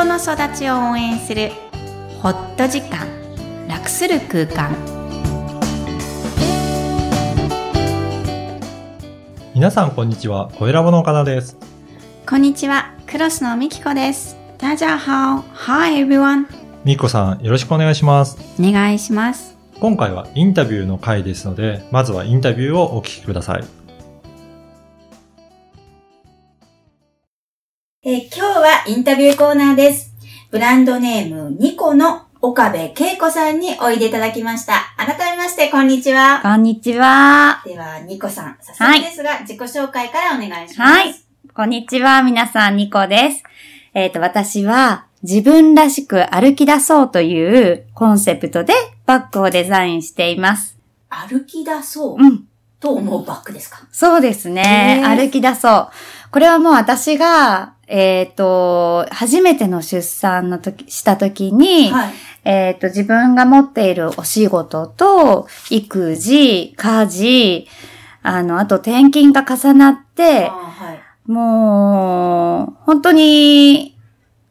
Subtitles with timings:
[0.00, 1.50] 人の育ちを応援する
[2.22, 3.06] ホット時間
[3.68, 4.74] 楽する空間
[9.54, 11.58] 皆さんこんにちは、声ラボの岡田です。
[12.26, 16.46] こんにちはクロスのみきこです大家好 Hi everyone
[16.82, 18.38] みーこさん、よろしくお願いします。
[18.58, 23.64] お願いします今回はインタビューの回ですので、まずはインタビューをお聞きください。
[28.90, 30.12] インタビューコーナーです。
[30.50, 34.92] ブランドネームニコの岡部恵子さんにおいでいただきました。
[34.96, 36.40] 改めまして、こんにちは。
[36.42, 37.62] こんにちは。
[37.64, 40.92] では、ニコさん、早速ですが、自己紹介からお願いします。
[40.92, 41.14] はい。
[41.54, 42.24] こんにちは。
[42.24, 43.44] 皆さん、ニコです。
[43.94, 48.74] えっ、と、私は自分らしく歩き出そうというコンセプトで
[49.06, 50.76] バッグをデザインしています。
[51.08, 52.44] 歩き出そううん。
[52.80, 53.86] と思うバッグですか？
[53.92, 55.04] そうですね。
[55.04, 55.88] 歩き出そう。
[56.32, 62.12] これはもう私が、えっ、と、初めての出産の時、した時に、はい。
[62.44, 67.66] えっ、と、自分が持っているお仕事と、育児、家事、
[68.22, 70.94] あの、あと転勤が重なっては
[71.26, 71.30] い。
[71.30, 73.89] もう、本当に、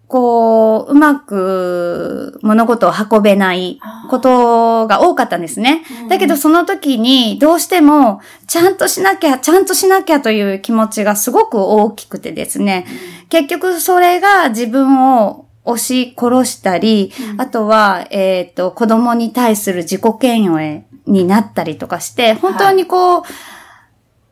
[0.09, 3.79] こう、うまく物事を運べない
[4.09, 5.83] ことが多かったんですね。
[6.09, 12.87] だけどその時にどうしてもちゃんとしなきゃ、ちゃんとしなきゃという気持ちがすごく大きくてですね。
[13.29, 23.21] 結局それが自分を押し殺したり、あとは、えっ、と、子供に対する自己嫌悪になったりとかして、本当にこう、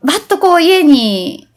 [0.02, 1.48] バッとこう家に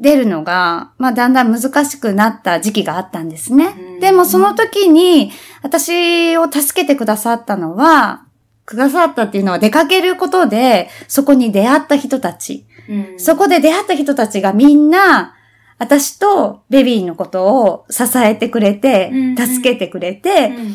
[0.00, 4.00] 出るのが、まあだんだん難しくなった時期があったんですねうん。
[4.00, 5.32] でもその時に
[5.62, 8.24] 私を助けてくださったのは、
[8.64, 12.64] くださったっていうのは出かけることで、そこに出会った人たち。
[12.88, 15.34] うんそこで出会った人たちがみんな、
[15.78, 20.74] 私とベビーのことを支えてくれてうん、助けてくれうて、ん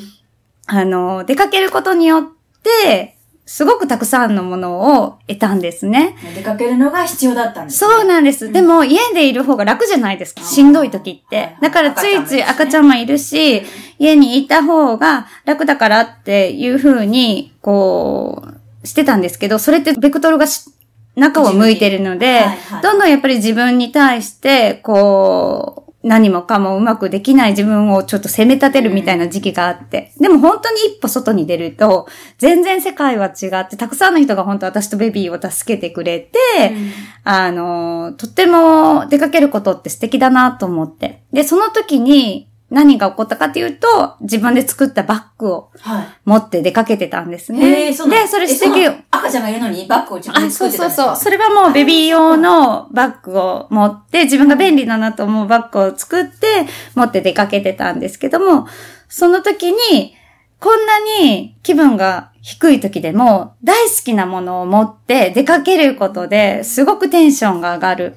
[0.65, 2.23] あの、出かけることによっ
[2.63, 6.15] て、すごくたくさんのものを得たんですね。
[6.35, 7.91] 出かけるのが必要だったんですね。
[7.91, 8.51] そうなんです。
[8.51, 10.41] でも、家でいる方が楽じゃないですか。
[10.41, 11.29] しんどい時っ。
[11.29, 13.63] てだから、ついつい赤赤ちゃんもいるし、
[13.99, 18.47] 家にいた方が楽だからっていう風に、こ
[18.83, 20.69] う、してたんですけど、それってベクトルがし
[21.15, 30.11] 中を向いてるのではいはい、どんどんやっぱり自分に対して、こう、何もかもうまくできない自分をちょっと責め立てるみたいな時期があって。
[30.19, 36.37] でも本当に一歩外に出ると、全然世界は違って、たくさんの人が本当私とベビーを助けてくれて、
[36.73, 36.91] うん
[37.23, 41.23] あの、とっても出かけることって素敵だなと思って。
[41.31, 46.07] で、その時に何が起こったかっていうと、自分で作ったバッグをはい。
[46.25, 47.87] 持って出かけてたんですへね。
[47.89, 51.23] え、そうなんで、それ素え敵の赤ちゃんがいるのにバッグを自分あ、で作そうってたんですかそうそう。
[51.23, 58.67] それはもうベビー用のバッグを持って、自分が便利だなと思うバッグを作って、持って出かけてたんですけども、
[59.07, 60.15] その時に、
[60.59, 68.15] こんなに気分が低い時でも、大好きなものを持って出かけることですごくテンションが上がる。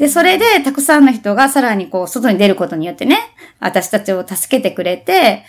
[0.00, 3.18] で、それでたくさんの人がさらにこう、外に出ることによってね、
[3.60, 5.44] 私たちを助けてくれて、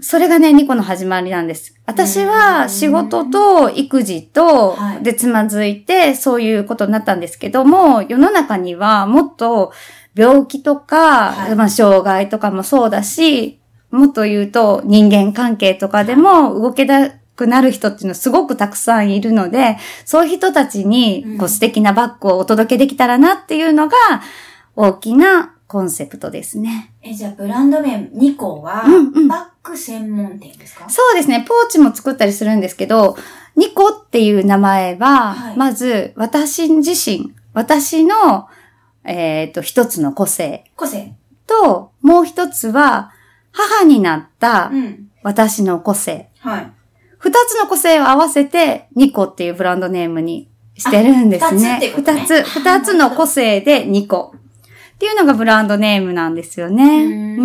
[0.00, 1.74] それがね、ニコの始まりなんです。
[1.86, 5.02] 私は仕事と育児とはい。
[5.02, 9.72] でつまずいて、そういうことになったんですけども、世の中にはもっと
[10.14, 11.54] 病気とか、はい。
[11.54, 23.96] まあ障害とかもそうだし、もっと言うと人間関係とかでも動けなくなる人っていうのはすごくたくさんいるので、そういう人たちにこううん素敵なバッグをお届けできたらなっていうのが
[24.74, 26.92] 大きなコンセプトですね。
[27.02, 30.90] え、じゃあ、ブランド名ニコは、うんうんバッグ専門店ですか？
[30.90, 31.46] そうですね。
[31.48, 33.16] ポーチも作ったりするんですけど、
[33.56, 38.48] ニコっていう名前は、はいまず私自身、私の、
[39.04, 41.14] えっ、と、一つの個性個性。
[41.46, 43.12] と、もう一つは、
[43.52, 45.08] 母になったうん。
[45.22, 46.28] 私の個性。
[46.40, 46.72] はい。
[47.16, 51.80] 二つの個性を合わせて、ニコっていうブランドネームにしてるんですね。
[51.82, 54.34] あ二つね二つ、二つの個性でニコ。
[55.02, 57.36] っていうのがブランドネームなんですよね。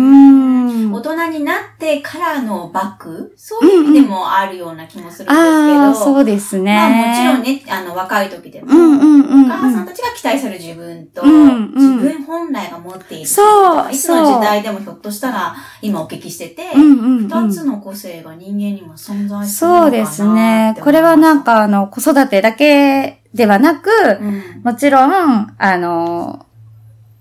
[0.92, 5.34] 大人になってからのバッグそういう意味でもあるような気もするんですけど。
[5.34, 6.72] ああ、そうですね。
[6.72, 9.44] まあもちろんね、あの、若い時でも、うんうんうんうん。
[9.46, 11.96] お母さんたちが期待する自分と、うんうん。
[11.98, 17.28] 自分本来が持っているそういつの時代でもひょっとしたら、今お聞きしてて、うんうんうん。
[17.28, 20.76] 二つの個性が人間にも存在するのかなそうですね。
[20.80, 23.90] これはなん、か、あの、子育てだけではなく、
[24.20, 26.46] うん、もちろん、あの、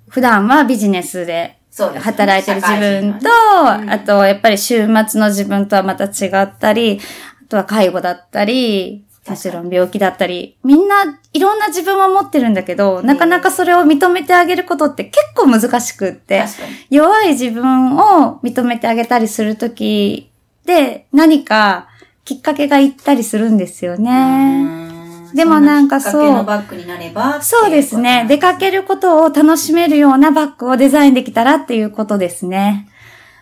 [0.09, 1.57] 普段はビジネスで
[1.99, 6.99] 働いてる自分と、あと、やっぱり週末の自分とはまた違ったり、
[7.45, 16.45] あとは介護だったり、もちろん病気だったり、みんないろんな自分は持ってるんだけど、なかなかそれを認めてあげることって結構難しくって。
[16.89, 20.31] 弱い自分を認めてあげたりするとき
[20.65, 21.89] で何か
[22.23, 24.86] きっかけがいったりするんですよね。
[25.29, 27.41] うんでもなんかそうバッグになれば。
[27.41, 28.25] そうですね。
[28.27, 32.89] 出かけることを楽しめるようなバッグをデザインできたらっていうことですね。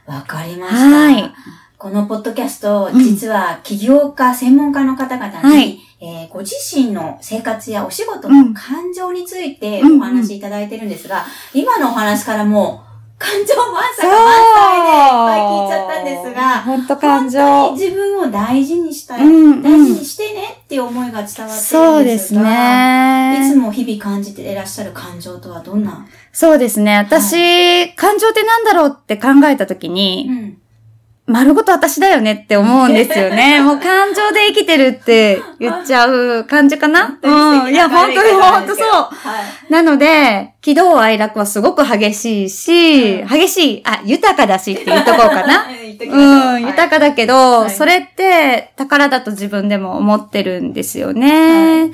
[0.05, 0.79] わかりました。
[0.79, 1.33] はい
[1.77, 17.39] このポッドキャスト、実は起業家、専門家の方々に、はいえーご自身の生活やお仕事の感情についてうんお話しいただいてるんですが、今のお話からもう、感情満載が満載でいっぱい聞いちゃったんですが、本当感情。
[17.39, 19.61] 本当に自分を大事にしたい、うんうん。
[19.61, 23.47] 大事にしてねっていう思いが伝わってるんですが、そうですね。
[23.47, 26.97] いつも日々感じていらっしゃる感情とはどんな、そうですね。
[26.97, 30.57] 私、感情ってなんだろうって考えたときに、ん、
[31.27, 33.60] 丸ごと私だよねって思うんですよね。
[33.63, 37.18] もう感情で生きてるって言っちゃう感じかな？
[37.19, 37.74] うん。
[37.74, 38.86] いや、本当に本当そう。
[38.86, 39.10] は
[39.68, 39.74] い。
[39.74, 45.66] なので、喜怒哀楽はすごく激しいし、うん激しい、あ、豊かだしって言っとこうかな。
[46.00, 51.89] ううん、豊かだけど、はいそれって宝だと自分でも思ってるんですよね。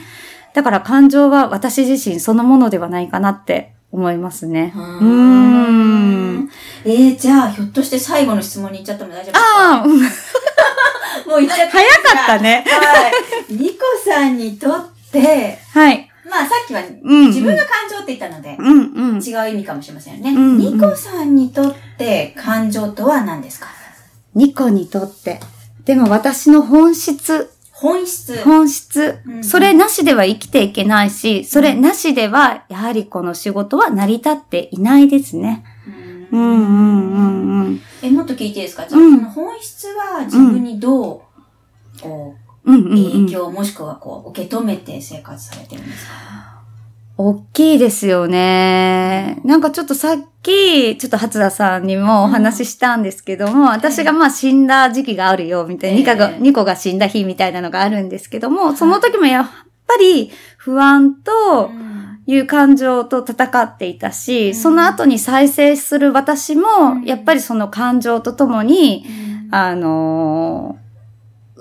[0.53, 4.73] だから感情は私自身そのものではないかなって思いますね。
[4.75, 6.00] ううーん。
[6.87, 6.91] ん。
[6.91, 9.39] えー、じゃあ、ひょっとして最後の質問に行っちゃっても大丈夫ですか？
[9.41, 10.07] ああ、う んも
[11.37, 12.65] う行っちゃっていいです早かったね。
[12.67, 13.53] はい。
[13.53, 13.75] ニコ
[14.05, 16.07] さんにとって、はい。
[16.29, 19.21] まあさっきはうん自分の感情って言ったので、うんうん。
[19.23, 20.29] 違う意味かもしれませんよね。
[20.31, 23.67] うんうんニコさんにとって感情とは何ですか？
[24.33, 25.39] ニコにとって。
[25.85, 28.41] でも私の本質、本質。
[28.43, 35.63] 本質う、んそれなしでは生きていけないし、それなしでは、やはりこの仕事は成り立っていないですね。
[36.31, 37.81] ううんんうんうんうん。
[38.01, 38.85] え、もっと聞いていいですか？
[38.87, 41.21] じゃあ、うんその本質は自分にどう、
[42.01, 43.25] こうんうんう、うん。
[43.25, 43.31] 影。
[43.33, 46.11] 響もしくはこう、受け止めて生活されてるんですか？
[47.17, 49.39] 大きいですよね。
[49.43, 55.99] なんかちょっとさっき、ちょっと初田さんにもお話ししたんですけども、私がまあ死んだ時期があるよ、みたいな、ええ。
[55.99, 59.45] ニカが、ニコが死んだ日みたいなのがあるんですけども、その時もやっ
[59.85, 61.69] ぱり不安と
[62.31, 69.05] いう感情と戦っていたし、うんその後に再生する私もうん、やっぱりその感情とともに、
[69.51, 70.81] あのー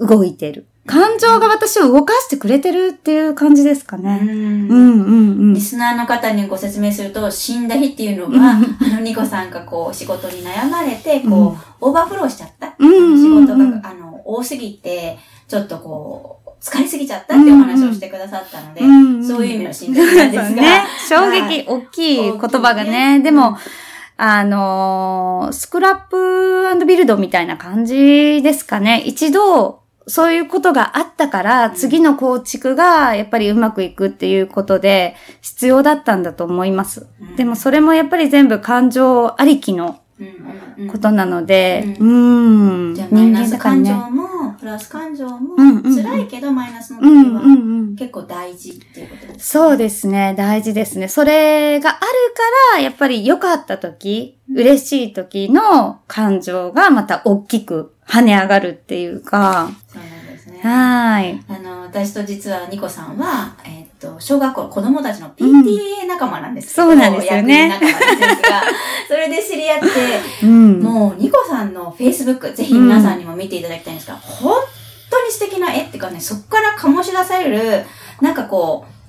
[0.07, 0.67] 動いてる。
[0.87, 4.19] 感情が私を動かしてくれてるっていう感じですかうね。
[4.19, 5.61] んうんうんうんリ。
[5.61, 12.75] スナーの方にご説明すると、死んだ日っていうのうんは、あの、ニコさんがこう、仕事に悩まれて、こう、オーバーフローしちゃった。
[12.79, 15.19] うんうんうん仕事が、あの、多すぎて、
[15.49, 20.47] ちょっとこう、疲れすぎちゃったっていうお話をしてくださったので、うんそういう意味の死んだ日なんですが。
[20.47, 20.87] そうね。
[21.09, 23.19] 衝はい撃、大きい言葉がね。
[23.19, 23.57] ねでも、
[24.17, 29.03] あのースクラップビルドみたいな感じですかね。
[29.07, 37.07] 一度、そういうことがあったから、次の構築がやっぱりうまくいくっていうことで必要だったんだと思います。
[37.21, 40.01] うんでもそれもやっぱり全部感情ありきのうんうんうん
[40.91, 42.95] ことなので、ううん。
[42.95, 44.11] じゃあ、マイナス感情ね。
[44.11, 47.97] も、プラス感情も辛いけどマイナスの時は、うん。
[47.97, 50.35] 結構大事っていうことですかそうですね。
[50.37, 51.09] 大事ですね。
[51.09, 59.71] それがあるから、やっぱり良かった時、嬉しい時の感情がまた大きく跳ね上がるっていうか。
[59.87, 60.61] そうなんですね。
[60.63, 61.45] はーい。
[61.49, 68.63] あの、私と実はニコさんは、えっと、小学校の子供たちの PTA 仲間なんですけど、そうなんですよね仲間なんですが、
[69.09, 69.87] それで知り合って、
[70.43, 70.81] うん。
[70.81, 74.55] もうニコさんの Facebook、ぜひ皆さんにも見ていただきたいんですが、本
[75.11, 77.85] 当に素敵な絵っていうかね、そこから醸し出される、
[78.21, 79.01] なんかこう、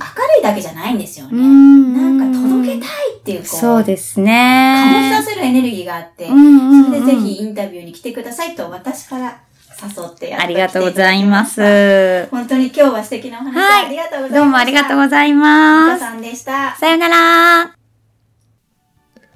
[0.00, 1.32] 明るいだけじゃないんですよね。
[1.32, 5.22] うんなんか届けたいっていう、こう、そうです醸しね。
[5.24, 9.40] 出せるエネルギーがあって、うんうんうんそれでぜひインタビューに来てくださいと私から
[9.80, 12.26] 誘ってやっありがとうございまます。
[12.30, 14.40] 本当に今日は素敵なお話、はいありがとうございました。
[14.40, 16.00] どうもありがとうごございざます。
[16.00, 16.74] さんでした。
[16.76, 17.74] さよなら。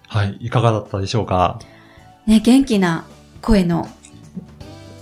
[0.08, 1.58] はい、いかがだったでしょうか？
[2.26, 3.04] ね、元気な
[3.40, 3.88] 声の、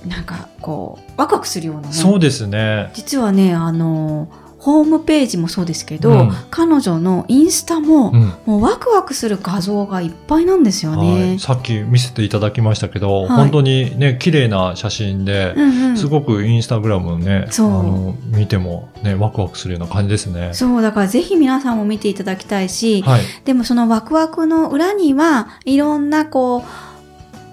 [0.06, 1.92] なんかこう、ワクワクするようなね。
[1.92, 2.90] そうですね。
[2.94, 8.32] 実はね、あの、ホームページもそうですけど、うん彼女のインスタも、うん。
[8.44, 11.38] もうワクワクする画像がいっぱいなんですよはねい、。
[11.38, 20.50] さっき見せていただきましたけど、はい本当にね、綺麗な写真で、うんうんすごくインスタグラムをね、あの、見てもね、ワクワクするような感じですね。
[20.52, 23.22] そう、だからぜひ皆さんも見ていただきたいし、はい。
[23.44, 26.89] でもそのワクワクの裏には、いろんなこう、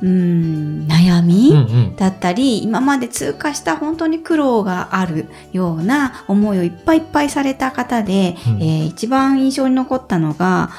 [0.01, 1.61] うーん、悩み、うんう
[1.91, 1.95] ん。
[1.95, 10.69] だったり、今まで通過した本当に苦労があるような思いをいっぱいいっぱいされた方で、うんえー一番印象に残ったのが、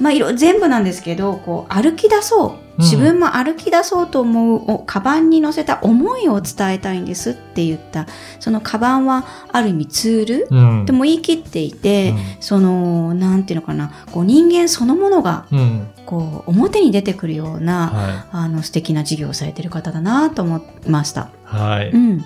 [0.00, 2.64] まあ、いろ、全部なんですけど、こう、歩き出そう。
[2.78, 8.06] 自分も歩き出そうと思う、おカバンに乗せた思いを伝えたいんですって言った。
[8.40, 10.84] そのカバンは、ある意味ツールうん。
[10.84, 15.58] でも言い切っていて、その、なんていうのかな、こう、人間そのものが、うん。
[15.58, 15.88] うん。
[16.04, 21.30] こう、表に出てくるような、はあの、素敵な授業をされてる方だなと思いました。
[21.52, 21.56] い。
[21.56, 21.90] はい。
[21.90, 22.24] うん。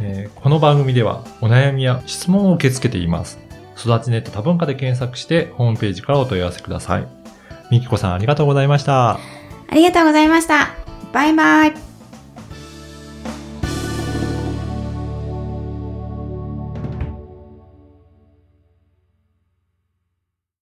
[0.00, 3.38] えーこの番組ではお悩みや質問を受け付けています。
[3.88, 7.06] 育ちネット多文化で検索してホームページからお問い合わせください。
[7.70, 9.12] みきこさんありがとうございました。
[9.12, 10.74] ありがとうございました。
[11.12, 11.91] バイバイ。